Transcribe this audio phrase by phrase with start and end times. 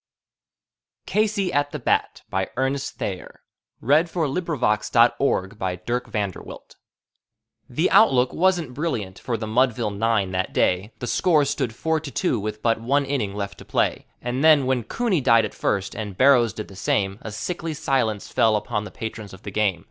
[1.05, 3.41] CASEY AT THE BAT By Ernest Thayer,
[3.83, 6.75] Alpha / Harvard 1885
[7.69, 12.09] The outlook wasn't brilliant for the Mudville nine that day; The score stood four to
[12.09, 15.95] two with but one inning left to play; And then, when Cooney died at first,
[15.95, 19.79] and Barrows did the same, A sickly silence fell upon the patrons of the game.